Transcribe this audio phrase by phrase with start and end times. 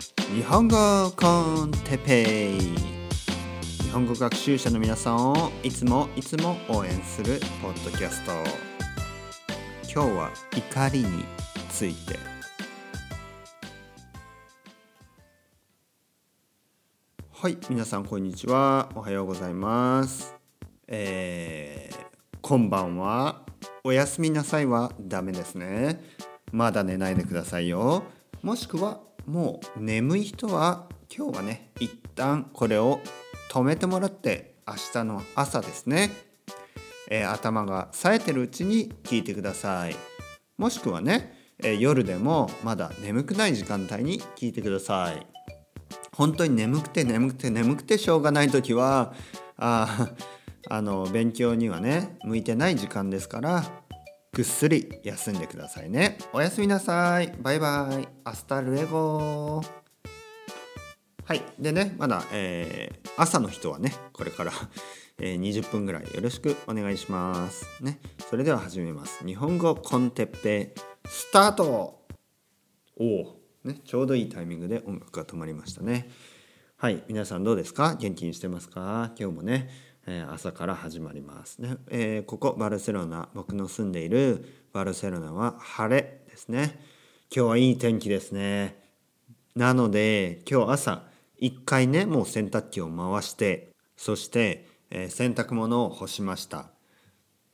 [0.00, 0.76] 日本語
[1.12, 2.58] コンテペイ。
[3.84, 8.32] 日本語学習者の皆さんをいつもいつも応援するポッドキャスト
[9.84, 11.24] 今日は怒りに
[11.70, 12.18] ついて。
[17.30, 18.88] はい皆さんこんにちは。
[18.96, 20.34] おはようございます。
[20.88, 23.42] えー、こんばんは。
[23.84, 26.02] おやすみなさいはダメですね。
[26.50, 28.02] まだ寝ないでくださいよ。
[28.42, 33.00] もしくはもう眠い人は今日はね一旦これを
[33.50, 36.10] 止めてもらって明日の朝ですね、
[37.10, 39.96] えー、頭が冴えてるうちに聞いてください。
[40.56, 45.26] もしくはね、えー、夜でもまだ眠くない時間帯に聞いてください。
[46.12, 49.14] 本当に眠くて眠くて眠くてしょうがない時は
[49.56, 50.12] あ
[50.68, 53.64] あの勉強にはね向いてない時間ですから
[54.34, 56.18] ぐっすり休んでくださいね。
[56.32, 57.32] おやすみなさい。
[57.40, 58.08] バイバイ。
[58.24, 59.62] Hasta luego。
[61.24, 61.42] はい。
[61.58, 64.52] でねまだ、えー、朝の人はねこれから
[65.18, 67.64] えー、20分ぐらいよろしくお願いします。
[67.80, 68.00] ね。
[68.28, 69.24] それでは始めます。
[69.24, 70.74] 日本語 con Teppei
[71.06, 72.04] スタート。
[72.96, 73.40] おお。
[73.62, 76.10] ねちょうどいいタイミングで音楽が止まりましたね。
[76.76, 77.04] はい。
[77.06, 77.94] 皆さんどうですか？
[77.94, 79.12] 元気にしてますか？
[79.16, 79.70] 今日もね
[80.06, 86.78] え朝から始まりますね、えー、ここバルセロナ僕の住んでいるバルセロナは晴れですね。
[87.34, 88.82] 今日はいい天気ですね。
[89.54, 91.02] なので今日朝
[91.38, 96.70] 一回ねもう洗濯機を回してそして、えー、洗濯物を干しました。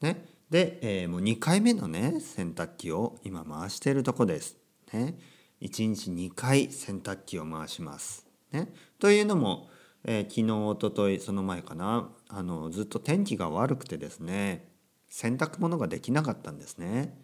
[0.01, 0.25] ね。
[0.51, 4.57] で、えー、もう2回目のね洗濯機を今回しているとこです。
[4.93, 5.17] ね。
[5.61, 8.27] 1日2回洗濯機を回します。
[8.51, 8.73] ね。
[8.99, 9.69] というのも
[10.05, 12.09] え、昨日おとといその前かな。
[12.33, 14.69] あのずっと天気が悪くてですね
[15.09, 17.19] 洗濯物ができなかったんですね。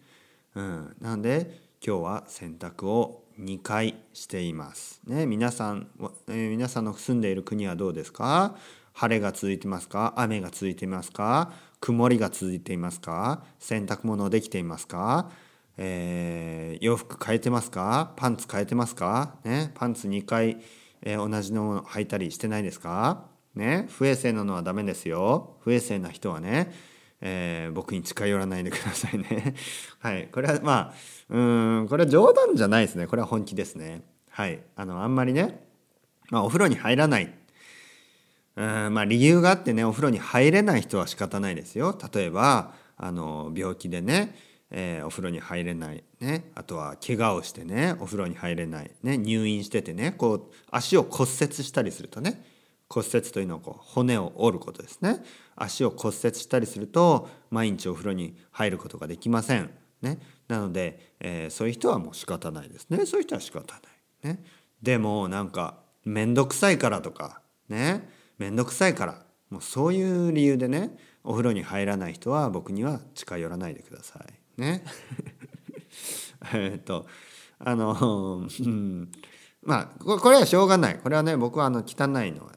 [0.55, 5.01] うん、なので今日は洗濯を2回しています。
[5.05, 5.87] ね、皆さん、
[6.27, 8.55] えー、皆さんの住んでいる国はどうですか？
[8.93, 10.13] 晴れが続いてますか？
[10.17, 11.53] 雨が続いていますか？
[11.79, 13.43] 曇りが続いていますか？
[13.59, 15.29] 洗濯物できていますか、
[15.77, 18.13] えー、洋服変えてますか？
[18.15, 20.57] パンツ変えてますか、ね、パンツ2回
[21.03, 23.27] えー、同じのを履いたりしてないですか？
[23.57, 25.57] ね不衛生なのはダメですよ。
[25.61, 26.71] 不衛生な人はね、
[27.19, 29.55] えー、僕に近寄らないでくださいね。
[29.99, 30.29] はい。
[30.31, 30.93] これはまあ
[31.29, 31.39] う
[31.81, 33.07] んこれは冗談じゃないですね。
[33.07, 34.03] これは本気ですね。
[34.29, 34.59] はい。
[34.75, 35.67] あのあんまりね、
[36.29, 37.33] まあ、お風呂に入らない。
[38.55, 41.97] うんまあ理由があってねお風呂に入れない人は仕方ないですよ。
[42.13, 44.35] 例えばあの病気でね
[44.69, 52.43] えー、お風呂に入れない、ね、あとは怪我をしてねお風呂に入れない、ね、入院しててねこう足を骨折したりするとね
[52.89, 55.23] 骨折というのはこう骨を折ることですね。
[55.55, 59.71] 足を骨折したりすると毎日お風呂に入ることができません、
[60.01, 63.05] ね、なので、えー、そういう人はもう仕方ないですね。
[63.05, 63.73] そういう人は仕方
[64.23, 64.43] ない、ね、
[64.81, 68.09] でもなんか面倒くさいからとかね。
[68.37, 74.23] 面倒くさいからもうそういう理由でねお風呂に入らない人は僕には近寄らないでくださ
[74.57, 74.61] い。
[74.61, 74.83] ね。
[76.53, 77.05] えっと
[77.59, 79.11] あの、うん、
[79.63, 80.99] まあこれはしょうがない。
[80.99, 82.53] これはね僕はあの汚いのは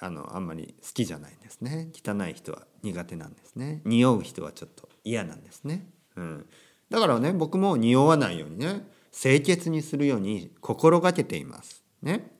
[0.00, 1.88] あのあんまり好きじゃないんですね。
[1.94, 3.82] 汚い人は苦手なんですね。
[3.84, 6.46] 匂う人はちょっと嫌なんですね、うん、
[6.88, 12.30] だからね僕も匂わないようにね清潔にするように心がけていますね。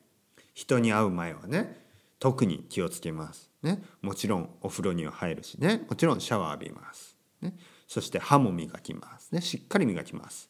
[0.53, 1.79] 人に会う前はね
[2.19, 3.81] 特に気をつけますね。
[4.01, 5.85] もちろんお風呂には入るしね。
[5.89, 7.55] もちろんシャワー浴びますね。
[7.87, 9.41] そして歯も磨きますね。
[9.41, 10.49] しっかり磨きます。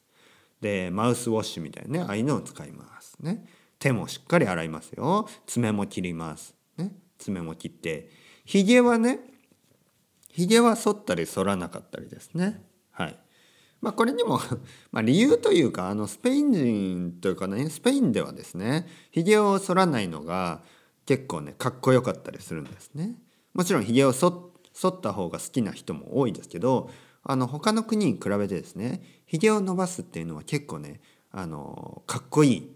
[0.62, 3.46] でマウスウォッシュみたいなねああいうのを使いますね。
[3.80, 5.28] 手もしっかり洗いますよ。
[5.48, 6.56] 爪も切ります。
[7.22, 8.10] 爪も切って
[8.46, 9.20] ひげはね
[10.30, 12.62] ひげは剃ったり剃らなかったりですね。
[12.92, 13.20] はい。
[13.82, 14.40] まあこれにも
[14.92, 20.64] まあ理由というかあのスペイン人というかねスペインではですねひげを剃らないのが
[21.06, 23.16] 結構ねかっこよかったりするんですね。
[23.54, 24.52] もちろんひげを剃
[24.88, 26.90] った方が好きな人も多いですけど
[27.24, 32.76] あの他の国に比べてですねひげを伸ばすっていうのは結構ねあのかっこいい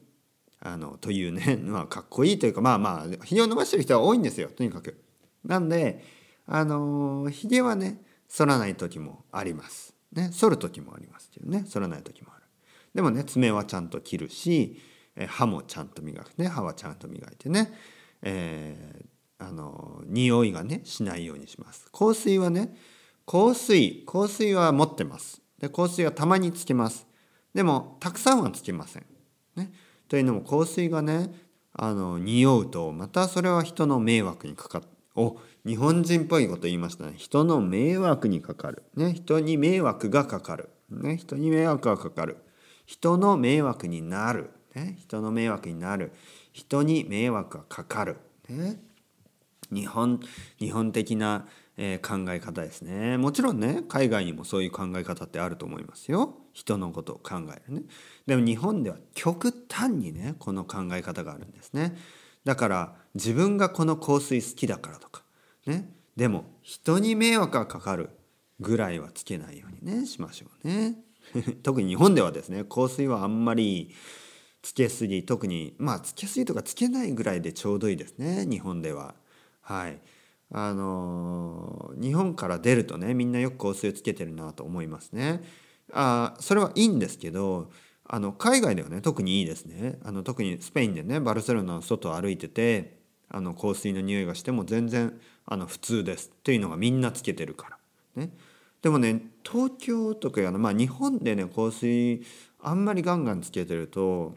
[0.66, 5.00] あのというね、 まあ、かっこいいというかまあまあひげを伸ばしてる人は多いんですよとにかく。
[5.44, 6.04] なんで
[6.48, 9.94] あのひげはね剃らない時もあります。
[10.12, 12.44] ね剃る時もありますけどね剃らない時もある。
[12.96, 14.82] でもね爪はちゃんと切るし
[15.28, 17.72] 歯もちゃんと磨くね歯はちゃんと磨いてね、
[18.24, 21.88] えー、あの匂いがねしないようにします。
[21.92, 22.76] 香水はね
[23.26, 27.08] 香水香水は持ってますで香水はたまにつけます
[27.54, 29.06] でもたくさんはつけません、
[29.56, 29.72] ね、
[30.08, 31.30] というのも香水がね
[31.74, 34.86] あの匂うとまたそれは人の迷惑にかかる。
[35.16, 37.14] お日本人っぽいこと言いましたね。
[37.16, 42.38] 人の迷惑にかかる、ね、人に迷惑がかかる、ね、人に迷惑がかかる。
[42.86, 46.12] 人の迷惑になる、ね、人の迷惑になる。
[46.52, 48.18] 人に迷惑がかかる、
[48.50, 48.80] ね、
[49.74, 50.20] 日本
[50.60, 51.48] 日本的な、
[51.78, 53.18] えー、考え方ですね。
[53.18, 56.38] もちろんね海外にもそういう考え方ってあると思いますよ。
[56.54, 57.84] 人のことを考えるね。
[58.26, 61.96] でも日本では極端にねこの考え方があるんですね。
[62.44, 65.24] だから自分がこの香水好きだからとか
[65.66, 65.90] ね。
[66.16, 68.10] でも人に迷惑がかかる
[68.60, 70.96] ぐらいはつけないようにねしましょうね。
[71.64, 73.94] 特に日本ではですね香水はあんまり
[74.62, 79.16] つけすぎ特にまあつけすぎとかつけないぐらいでちょうどいいですね日本では。
[79.66, 80.00] はい。
[80.52, 85.44] あのー、日本から出るとねみんなよく香水つけてるなと思いますね。
[85.92, 87.72] あそれはいいんですけど
[88.08, 89.98] あの海外ではね特にいいですね。
[90.04, 96.30] あの特にスペインでねバルセロナの外を歩いててあの香水の匂いがしても全然あの普通です。
[96.34, 97.78] っていうのがみんなつけてるから。
[98.24, 98.30] ね、
[98.84, 102.24] でもね東京とかやまあ日本でね香水
[102.62, 104.36] あんまりガンガンつけてると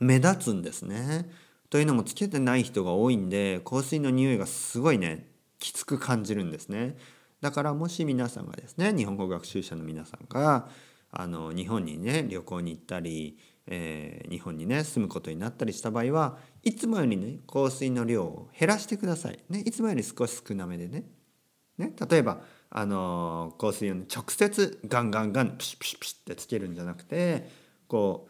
[0.00, 1.30] 目立つんですね。
[1.70, 6.96] というのもつけてない人が多いんで香水の匂いがすごいねきつく感じるんですね。
[7.40, 10.68] だからもし皆さんがですね日本語学習者の皆さんが
[11.10, 13.38] あの日本にね旅行に行ったり
[13.72, 21.04] えー、日本にね住むことになったりした場合はいつもよりね香水の量を減らしてください、ね、いつもより少し少なめでね
[21.78, 27.48] ね例えば、あの、香水を、直接ガンガンガンプシュプシュプシュってつけるんじゃなくて
[27.88, 28.29] こう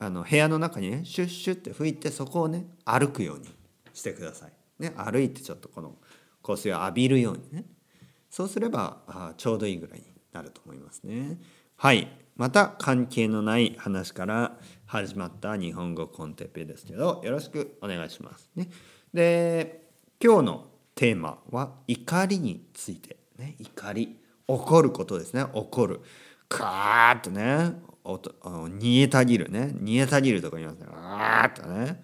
[0.00, 3.48] あの部屋の中にねシュッシュッって拭いてそこをね歩くように
[3.92, 4.52] してください。
[4.82, 5.94] ね、歩いてちょっとこの
[6.42, 7.66] 香水を浴びるようにね
[8.30, 11.38] そうすればあちょうどいいぐらいになると思いますね。
[11.76, 14.56] はいまた関係のない話から
[14.86, 18.50] 始まった日本語コンテッペですけどよろしくお願いします。
[18.56, 18.70] ね、
[19.12, 19.82] で
[20.18, 24.16] 今日のテーマは怒りについて、ね、怒り
[24.48, 26.00] 怒ることですね怒る
[26.48, 27.74] カーッとね
[28.04, 29.72] 煮えたぎるね。
[29.74, 30.86] 煮えたぎるとか言いますね。
[30.90, 32.02] あーっとね。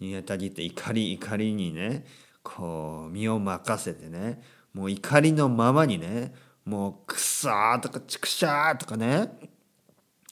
[0.00, 2.04] 煮えたぎって怒り怒りにね
[2.42, 4.42] こう身を任せてね
[4.74, 6.34] もう怒りのままにね
[6.64, 9.38] もうくそーとかちくしゃーとかね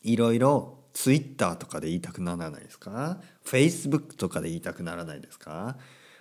[0.03, 3.21] いろいろツイッターとかで言いたくならないですか？
[3.45, 5.77] フェイスブックとかで言いたくならないですか？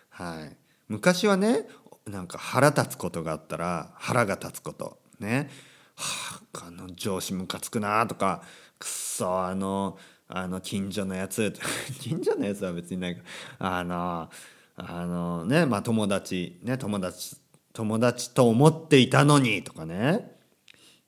[0.10, 0.56] はい。
[0.88, 1.68] 昔はね
[2.06, 5.00] なんか腹立つことがあったら腹が立つこと。
[5.20, 5.50] ね。
[5.96, 8.44] はああの上司ムカつくなとか
[8.80, 9.98] くそあの
[10.28, 11.54] あの近所のやつ。
[12.00, 13.24] 近所のやつは別にないか。
[13.60, 14.30] あの
[14.76, 17.38] あのねまあ友達ね友達
[17.74, 20.38] 友達と思っていたのにとかね、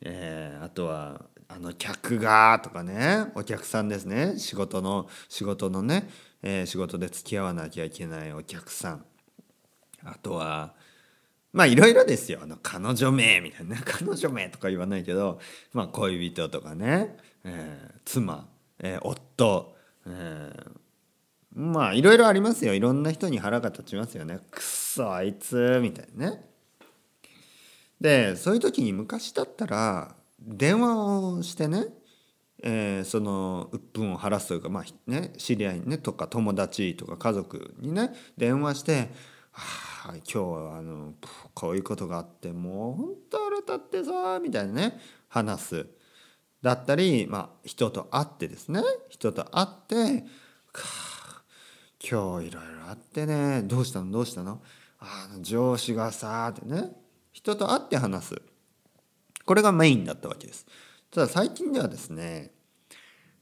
[0.01, 3.31] えー、あとはあの客がとかね。
[3.35, 4.37] お客さんですね。
[4.37, 6.09] 仕事の仕事のね、
[6.41, 9.05] えー、仕事で付き合わなきゃいけないお客さん。
[10.03, 10.73] あとは
[11.53, 12.39] まあいろいろですよ。
[12.41, 15.39] あの彼女名みたいな 彼女名とか言わないけど、
[15.73, 18.47] まあ、恋人とかね、えー、妻、
[18.79, 20.71] えー、夫、えー、
[21.53, 22.73] まあいろいろありますよ。
[22.73, 24.39] いろんな人に腹が立ちますよね。
[24.51, 26.51] くそあいつみたいなね。
[27.99, 31.85] でそういう時に昔だったら電話をしてね、
[32.63, 39.11] えー、その鬱憤を晴らすというか、まあね、知り合いに、ね、とか友達とか家族にね電話して
[39.51, 41.13] 「はあ今日はあの
[41.53, 46.00] こういうことがあってもう本当腹立ってさ」みたいなね話す。
[46.61, 50.25] だったり、まあ、人と会ってですね人と会って
[51.99, 54.11] 「今日いろいろあってねどうしたの？
[54.11, 54.61] どうしたの？
[54.99, 56.91] あの上司がさ」ってね
[57.31, 58.41] 人と会って話す。
[59.45, 60.67] これがメインだったわけです。
[61.09, 62.51] ただ最近ではですね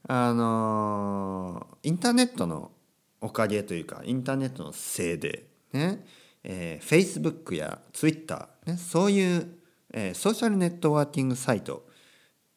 [0.08, 2.72] あのインターネットの
[3.20, 6.06] おかげというかインターネットのせいでね、
[6.42, 9.46] えー、Facebook や Twitter、ね、そういう、
[9.92, 11.86] えー、ソーシャルネットワーキングサイト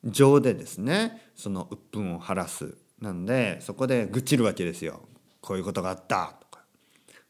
[0.04, 2.76] 上でですねその鬱憤を晴らす。
[3.00, 5.02] なんでそこで愚痴るわけですよ。
[5.42, 6.36] こういうことがあった。
[6.40, 6.64] とか。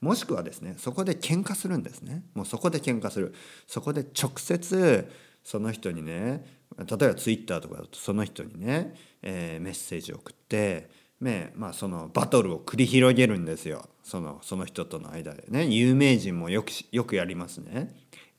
[0.01, 2.23] もしくはですねそこで喧嘩するんですね。
[2.33, 3.33] もうそこで喧嘩する。
[3.67, 5.11] そこで直接
[5.43, 6.45] その人にね
[6.77, 10.89] 例えばツイッターとかだとその人にね、えー、メッセージを送って、
[11.21, 13.87] ねまあ、そのバトルを繰り広げるんですよ。
[14.03, 15.65] そのその人との間でね。
[15.65, 17.93] 有名人もよくよくやりますね。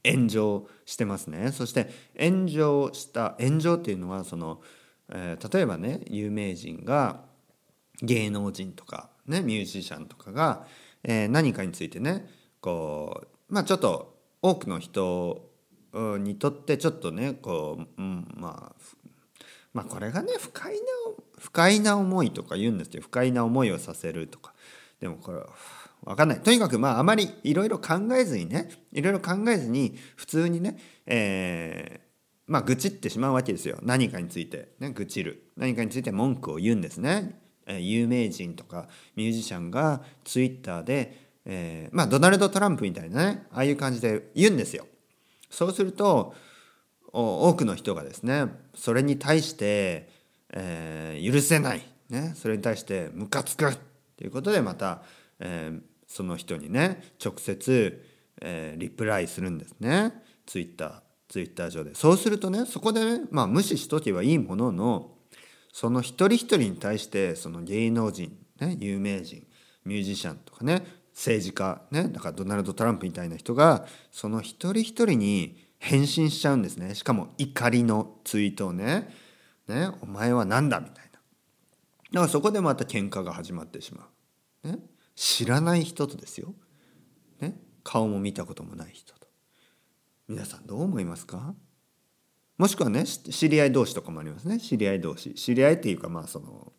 [0.04, 1.52] 炎上してますね。
[1.52, 4.60] そして炎上した炎上っていうのはその、
[5.08, 7.22] えー、例えばね有名人が
[8.02, 10.66] 芸能人とか、ね、ミュージシャンとかが、
[11.02, 12.28] えー、何かについてね
[12.60, 15.50] こうまあちょっと多くの人
[15.94, 18.96] にとってちょっとねこう、うん、まあ
[19.72, 20.80] まあこれがね不快な
[21.38, 23.02] 不快な思いとか言うんですよ。
[23.02, 24.54] 不快な思いをさせるとか。
[25.00, 25.40] でもこれ
[26.04, 26.40] 分かんない。
[26.40, 32.04] とにかくまああまりいろいろ考えずにねいろいろ考えずに普通にね、えー、
[32.46, 33.78] まあ愚痴ってしまうわけですよ。
[33.82, 35.50] 何かについて、ね、愚痴る。
[35.56, 37.40] 何かについて文句を言うんですね。
[37.66, 44.86] えー、有名人とかミュージシャンがツイッターで、えー、まあドナルド・トランプみたいなねああいう感じで言うんですよ。
[45.50, 46.34] そうすると
[47.12, 50.10] 多くの人がですねそれに対して、
[50.52, 53.76] えー、許せない、ね、それに対してムカつく
[54.16, 55.02] ということでまた、
[55.38, 58.04] えー、その人にね直接、
[58.40, 60.12] えー、リプライするんですね。
[60.46, 61.94] ツイッターツイッター上で。
[61.94, 65.12] そうするとねそこでね、まあ、無視しとけばいいものの
[65.72, 69.46] その一人一人に対してその芸能人、ね、有名人
[69.84, 76.94] ミュージシャンとかね政治家ねだからドナルド・トランプみたいな人がその一人一人に返信しちゃうんですね。
[76.94, 79.14] しかも怒りのツイートをね
[79.68, 81.04] 「ねお前は何だ」みたいな。
[81.04, 84.08] だからそこでまた喧嘩が始まってしま
[84.64, 84.78] う、ね、
[85.14, 86.54] 知らない人とですよ、
[87.40, 89.26] ね、顔も見たこともない人と。
[90.28, 91.54] 皆さんどう思いますか？
[92.56, 94.58] もしくはね知り合い同士とかもありますね。
[94.58, 95.34] 知り合い同士。
[95.34, 96.72] 知り合いっていうかまあその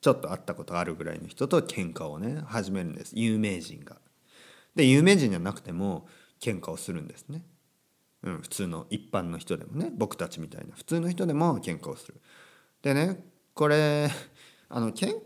[0.00, 3.12] ちょっと会ったことあるぐらいの人と喧嘩をね始めるんです。
[3.14, 3.96] 有名人が。
[4.74, 6.06] で有名人じゃなくても
[6.40, 7.42] 喧嘩をするんですね。
[8.22, 9.90] うん、普通の一般の人でもね。
[9.94, 12.20] 僕たちみたいな普通の人でも喧嘩をする。
[12.82, 14.10] でねこれ
[14.68, 15.16] あの喧嘩に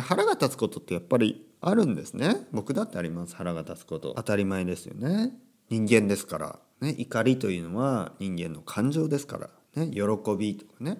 [0.00, 2.46] 腹が立つことってやっぱりあるんですね。
[2.52, 3.36] 僕だってあります。
[3.36, 4.14] 腹が立つこと。
[4.16, 5.32] 当たり前ですよね。
[5.70, 10.02] 人間ですから、ね、怒りというのは人間の感情ですから、ね、喜
[10.36, 10.98] びとかね、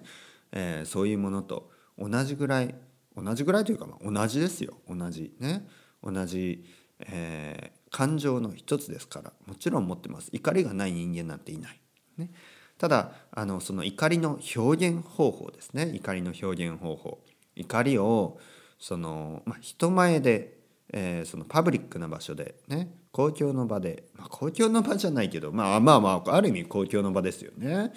[0.51, 1.71] えー、そういうものと。
[1.97, 2.75] 同じぐらい。
[3.15, 4.77] 同じぐらいというか、まあ、同じですよ。
[4.87, 5.33] 同じ。
[5.39, 5.67] ね。
[6.01, 6.63] 同じ、
[6.99, 9.33] えー、感情の一つですから。
[9.45, 10.29] もちろん持ってます。
[10.31, 11.81] 怒りがない人間なんていない。
[12.19, 12.31] ね、
[12.77, 15.91] ただあのその怒りの表現方法ですね。
[15.93, 17.23] 怒りの表現方法。
[17.55, 18.37] 怒りを
[18.79, 20.57] その、まあ、人前で、
[20.91, 27.91] えー、そのパブリックな場所でね公共の場で、まあ、公共の場じゃないけど、まあ、まあまあある意味公共の場ですよね。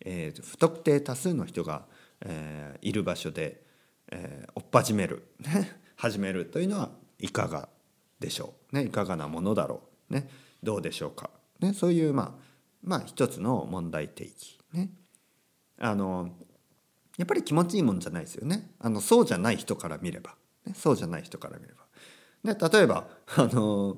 [0.00, 1.86] えー、不特定多数の人が、
[2.20, 3.62] えー、いる場所で、
[4.12, 5.26] えー、追っ始める、
[5.96, 7.68] 始めるというのはいかが
[8.20, 10.28] でしょう、ね、いかがなものだろう、ね、
[10.62, 11.30] どうでしょうか、
[11.60, 12.46] ね、そういうまあ
[12.82, 14.58] まあ一つの問題提起。
[14.72, 14.90] ね。
[15.78, 16.30] あの
[17.16, 20.34] やっぱり気持ちいいもんじゃないですよねあのそうじゃない人から見れば、
[20.66, 21.86] ね、そうじゃない人から見れば。
[22.44, 23.96] で例えばあの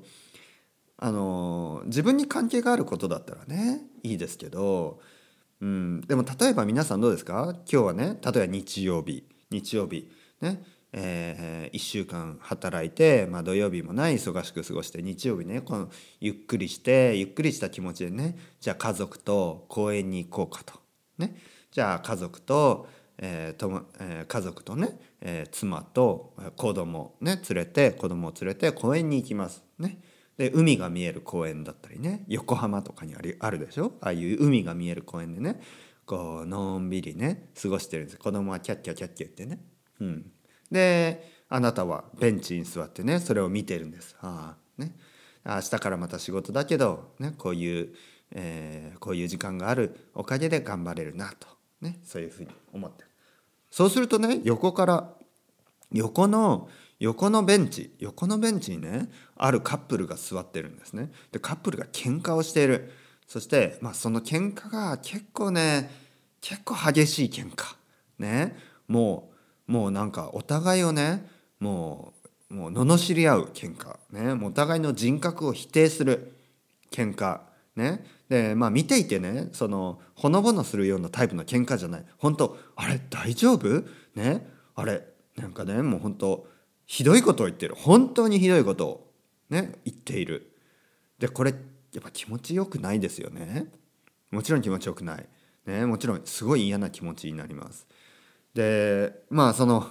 [0.97, 4.99] あの自分に関係があることだったらねいいですけど、
[5.61, 7.55] うん、でも例えば皆さんどうですか？
[7.71, 10.09] 今日はね例えば日曜日日曜日
[10.41, 20.79] ねえー、1週間働いて、まあ、土曜日もない忙しく過ごして日曜日ねこのゆっくりしてゆっくりした気持ちでねじゃあ家族と公園に行こうかと。
[21.19, 21.35] ね、
[21.71, 22.87] じゃあ家族と
[23.21, 29.61] えーとえー、家族とね、えー、妻と子供ね連れて子供を連れて公園に行きます。
[29.77, 30.01] ね、
[30.37, 33.93] で海が見える公園だったりね横浜とかにありあるでしょ？
[34.01, 35.61] ああいう海が見える公園でね
[36.05, 39.59] こうのんびりね過ごしてるんです子供はキャッキャキャッキャ言ってね。
[39.99, 40.31] うん、
[40.71, 44.15] であなたはベンチに座ってねそれを見てるんです。
[44.21, 44.95] ああね
[45.45, 47.93] 明日からまた仕事だけど、ね、こういう、
[48.31, 51.47] えー、こういう時間があるおかげで頑張れるなと、
[51.81, 53.08] ね、そういうふうに思ってる。
[53.71, 55.13] そうするとね横から
[55.91, 61.11] 横の横のベンチ横のベンチにねあるカップルが座ってるんですね。
[61.31, 62.91] でカップルが喧嘩をしている。
[63.27, 65.89] そして、まあ、その喧嘩が結構ね
[66.41, 67.75] 結構激しい喧嘩。
[68.17, 68.57] ね。
[68.87, 69.31] も
[69.67, 71.27] うもうなんかお互いをね
[71.59, 72.13] も
[72.49, 73.97] うもう罵り合う喧嘩。
[74.11, 74.45] ね。
[74.45, 76.33] お互いの人格を否定する
[76.91, 77.41] 喧嘩。
[77.75, 78.03] ね。
[78.29, 82.05] でまあ見ていてねそのほのぼのするようなタイプの喧嘩じゃない。
[82.17, 83.83] 本当あれ大丈夫？
[84.15, 84.47] ね？
[84.75, 85.03] あれ
[85.35, 86.47] なんかねもう本当
[86.85, 87.75] ひどいことを言ってる。
[87.75, 89.11] 本当にひどいことを
[89.49, 90.55] ね言っている。
[91.17, 91.51] でこれ
[91.91, 93.71] やっぱ気持ちよくないですよね。
[94.29, 95.25] もちろん気持ちよくない。
[95.65, 95.87] ね？
[95.87, 97.87] もちろんすごい嫌な気持ちになります。
[98.53, 99.87] でまあその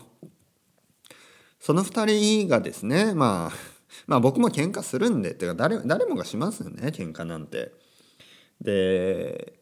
[1.59, 3.57] その2人がですねまあ
[4.07, 7.73] まあ僕も喧嘩するんでっていうか誰誰もがしますよね喧嘩なんて。
[8.61, 9.55] で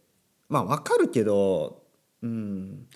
[0.48, 1.82] まあわかるけど
[2.22, 2.86] うん。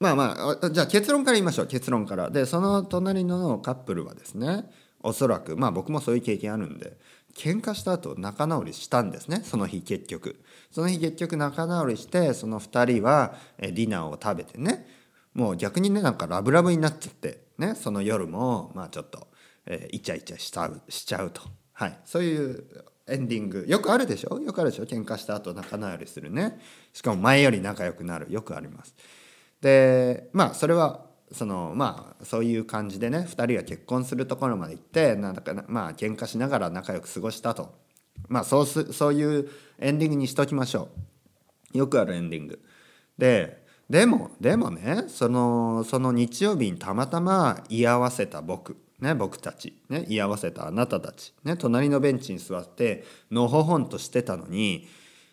[0.00, 1.66] まあまあじゃあ結論から言いましょう。
[1.66, 2.30] 結論から。
[2.30, 4.64] でその隣のカップルはですね
[5.02, 6.98] おそらくまあ僕もそういう経験あるんで
[7.36, 9.42] 喧嘩した後仲直りしたんですね。
[9.44, 10.42] その日結局。
[10.70, 14.86] その日結局仲直りしてその2人はディナーを食べてね
[15.32, 19.28] もう逆にねなんかラブラブになっちゃってねその夜もまあちょっと、
[19.66, 21.42] えー、イチャイチャしちゃうしちゃうと。
[21.72, 21.98] はい。
[22.04, 22.64] そういう
[23.06, 23.64] エンディング。
[23.68, 24.38] よくあるでしょ？
[24.38, 24.84] よくあるでしょ？
[24.84, 26.58] 喧嘩した後仲直りするね。
[26.92, 28.26] しかも前より仲良くなる。
[28.30, 28.94] よくあります。
[29.60, 37.74] でまあそれはそのまあそういう感じでね2人が結婚するところまで行ってなんだかまあ喧嘩しながら仲良く過ごしたと。
[38.28, 40.88] まあそうすそういうエンディングにしときましょ
[41.74, 41.78] う。
[41.78, 42.60] よくあるエンディング。
[43.18, 48.78] ででもでもねそのその日曜日にたまたま居合わせた僕。
[49.00, 54.88] ね僕たちね居合わせたあなたたちね隣のベンチに座ってのほほんとしてたのに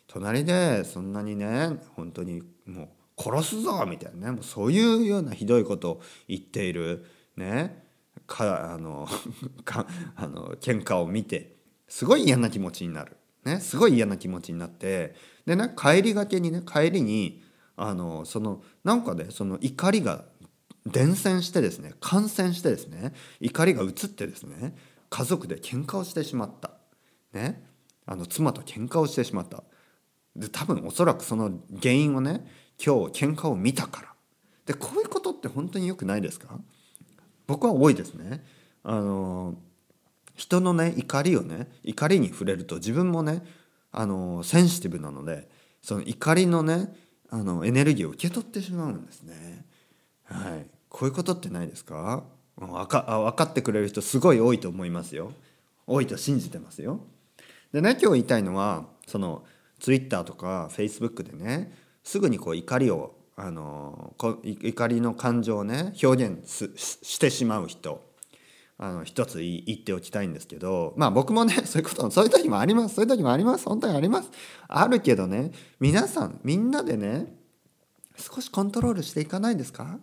[0.07, 2.83] 隣でそんなにね本当にも
[3.17, 7.05] う殺すぞみたいなねもうそういうようなひどいことを言っている
[7.37, 7.83] ね
[8.27, 9.07] かあの
[9.63, 11.55] かあの喧嘩を見て
[11.87, 15.15] すごい嫌な気持ちになる、ね、すごい嫌な気持ちになって
[15.45, 17.43] でね帰りがけにね帰りに
[17.75, 20.25] あのそのなんかねその怒りが
[20.85, 24.75] 伝染してですね感染してですね怒りが移ってですね
[25.09, 26.71] 家族で喧嘩をしてしまった、
[27.33, 27.63] ね、
[28.05, 29.63] あの妻と喧嘩をしてしまった。
[30.35, 32.47] で多分おそらくその原因はね
[32.83, 34.07] 今日喧嘩を見たから。
[34.65, 36.59] でこういうことって本当に良くないですか？
[37.47, 38.45] 僕は多いですね。
[38.83, 39.55] あの
[40.35, 43.43] 人のね怒りをね怒りに触れると自分もね
[43.91, 45.49] あのセンシティブなので
[45.81, 46.93] その怒りのね
[47.29, 49.65] あのエネルギーを受け取ってしまうんですね。
[50.31, 52.23] はい、こういうことってないですか？
[52.57, 55.31] 分か分かってくれる人すごい多いと思いますよ。
[55.87, 56.99] 多いと信じてますよ。
[57.71, 59.43] でね今日言いたいのはその
[59.79, 61.73] ツイッターとかフェイスブックでね
[62.03, 66.47] すぐにこう怒りをあの怒りの感情をね表現
[66.77, 68.03] してしまう人
[68.77, 72.95] あの一つ言っておきたいんですけどまあ僕もね そういうことそういう時もあります。
[72.95, 73.65] そういう時もあります。
[73.65, 74.29] 本当にあります。
[74.67, 77.33] あるけどね皆さんみんなでね
[78.17, 79.99] 少しコントロールしていかないですか？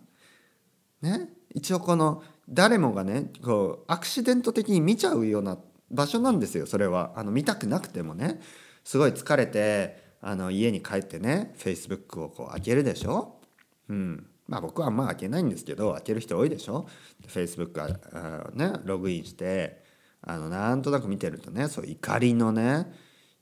[1.01, 1.29] ね。
[1.53, 5.57] 一応この誰もがねこうアクシデント的に見ちゃうような
[5.91, 7.13] 場所なんですよそれは。
[7.15, 8.39] あの見たくなくてもね。
[8.83, 13.39] すごい疲れてあの家に帰ってねフェイスブックをこう開けるでしょ、
[13.87, 16.87] うん、まあ僕はあんま開けないんですけど開ける人多いでしょ。
[17.27, 19.83] フェイスブックあねログインして
[20.21, 22.91] あのなんとなく見てるとねそう怒りのね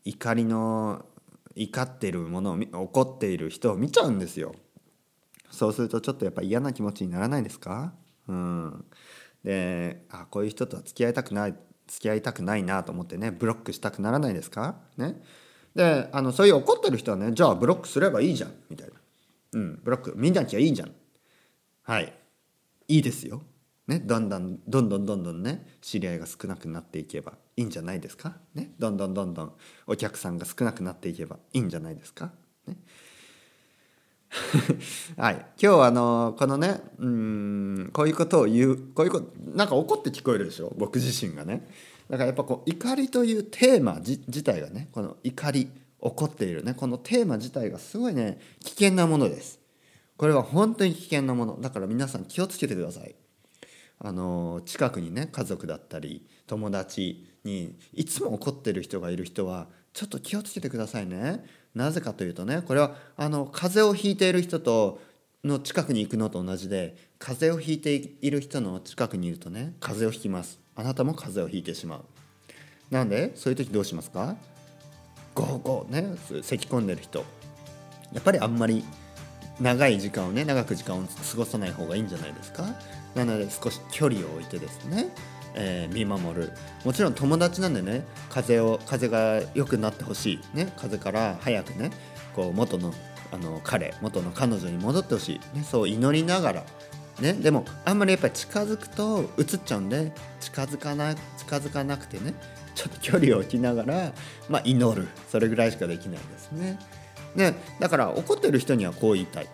[0.04, 1.06] 怒りの
[1.56, 4.54] 怒ってるものを怒っている人を見ちゃうんですよ。
[5.50, 7.94] そうするとちょっとやっぱ嫌な気持ちにならないですか？
[8.28, 8.86] うん。
[9.44, 11.56] であこういう人とは付き合いたくない
[11.88, 14.76] 付き合いたくないなと思ってねブロックしたくならないですか？
[14.98, 15.22] ね。
[15.76, 18.94] であのそういう怒ってる人はねじゃあブロックすればいいじゃんみたいな。
[19.54, 20.92] うんブロック見なきゃいいじゃん。
[21.84, 22.14] はい。
[22.90, 23.42] いいですよ。
[23.88, 28.36] ねどんどんどんどんどんどんね知り合いが少なくなっていけばいいんじゃないですか？
[28.54, 28.74] ね。
[28.80, 29.54] どんどんどんどん
[29.86, 32.32] お客さんが少なくなっていけばいいんじゃないですか？
[32.68, 32.76] ね。
[35.18, 40.74] はい、今日あのこのねうんこういうことを言うこういうことなんか怒って聞こえるでしょ？
[40.78, 41.68] 僕自身がね。
[42.10, 46.74] だからやっぱこう怒りというテーマ自体がねこの怒り怒っているね。
[46.74, 49.60] このテーマ自体がすごいね危険なものです。
[50.18, 51.60] これは本当に危険なもの。
[51.62, 53.16] だから皆さん気をつけてください。
[54.00, 61.44] あの近くにね家族だったり友達にいつも怒ってる人がいる人はちょっと気をつけてくださいね。
[61.78, 65.00] なぜかというとねこれはあの風邪をひいている人と
[65.44, 70.60] の近くに行くのと同じで風邪をひいている人の近くにいるとね風邪をひきます。
[70.76, 72.02] あなたも風邪をひいてしまう。
[72.92, 73.32] なんで？
[73.36, 74.36] そういう時どうしますか？
[75.36, 77.20] ゴーゴーね咳き込んでる人。
[78.14, 78.84] やっぱりあんまり
[79.60, 82.76] 長い時間をね長く時間を過ごさない方がいいんじゃないですか？
[83.16, 85.08] なので少し距離を置いてですね、
[85.60, 86.52] えー、見守る。
[86.86, 91.90] もちろん友達なんでね風を風が良くなってほしい、ね、風から早くね
[92.36, 92.94] こう元の
[93.32, 96.64] あの彼元の彼女に戻ってほしい、ね、そう祈りながら。
[97.20, 102.36] ね、でもあんまりやっぱり近づくと映っちゃうんで近づかな近づかなくてね
[102.76, 104.14] ちょっと距離を置きながら、
[104.50, 105.08] まあ、祈る。
[105.32, 106.78] それぐらいしかできないですね。
[107.36, 109.48] ねだから怒ってる人にはこう言いたい。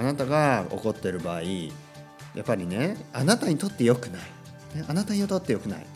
[0.00, 4.22] あなたが怒ってる場合やっぱりねあなたにとって良くない、
[4.74, 5.86] ね、あなたにとって良くない、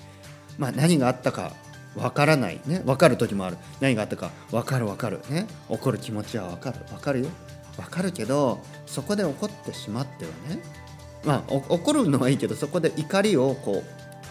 [0.58, 1.52] まあ、何があったか
[1.96, 2.60] わからない。
[2.66, 3.56] ね分かる時もある。
[3.80, 5.20] 何があったか分かる分かる。
[5.30, 6.80] ね怒る気持ちは分かる。
[6.88, 7.28] 分かるよ。
[7.76, 10.60] 分かるけどそこで怒ってしまってはね。
[11.24, 13.84] まあ怒るのはいいけどそこで怒りをこ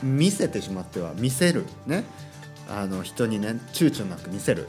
[0.03, 1.65] う見せてしまっては見せる。
[1.85, 2.03] ね。
[2.69, 4.67] あの人にね躊躇なく見せる。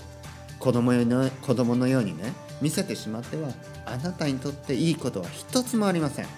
[0.61, 2.33] 子供の子供のようにね
[2.63, 3.51] 見せてしまっては
[3.85, 6.31] あなたにとっていいことは一つもありません、ね、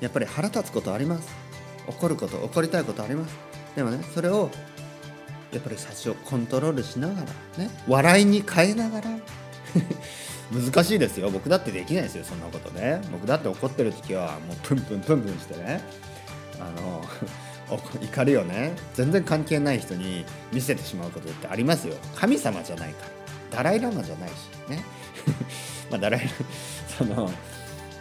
[0.00, 1.47] やっぱり腹立つことあります。
[1.88, 3.34] 怒ること怒りたいことあります？
[3.76, 4.50] でもねそれを
[5.52, 7.70] やっぱり最初コントロールしながらね？
[7.88, 9.10] 笑いに変えながら。
[10.50, 11.30] 難しいですよ。
[11.30, 13.00] 僕だってできないですよそんなことね。
[13.12, 15.80] 僕だって怒ってる時はもうプンプンプンプンしてね。
[16.58, 17.04] あの
[18.02, 18.72] 怒りをね。
[18.94, 21.94] 全然関係ない人に見せてしまうことってありますよ。
[22.16, 23.04] 神様じゃないか
[23.50, 23.58] ら。
[23.58, 24.32] ダライ・ラマじゃないし
[24.70, 24.82] ね。
[25.90, 26.30] まあダライ
[26.96, 27.30] その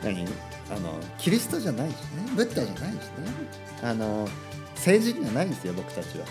[0.03, 0.25] 何？
[0.69, 1.97] あのキリストじゃないしね。
[2.35, 2.99] ブッダじゃないしね。
[3.83, 4.27] あの
[4.75, 6.25] 政治じゃないんですよ僕たちは。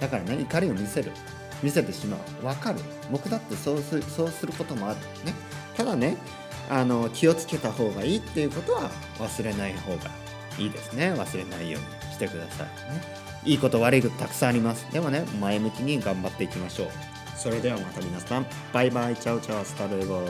[0.00, 1.12] だからね怒りを見せる。
[1.62, 2.44] 見せてしまう。
[2.44, 2.80] 分かる。
[3.10, 5.34] 僕だってそうすそうすることもあるね。
[5.76, 6.16] ただね
[6.70, 10.10] あの気をつけた方がいいっていうことは忘れない方が
[10.58, 11.12] いいですね。
[11.12, 13.02] 忘れないようにしてくださいね。
[13.44, 14.90] いいこと悪いことたくさんあります。
[14.92, 16.88] でもね前向きに頑張っていきましょう。
[17.36, 18.46] それではまた皆さん。
[18.72, 19.16] バイバイ。
[19.16, 19.64] チャオチャオ。
[19.64, 20.22] スタルエゴ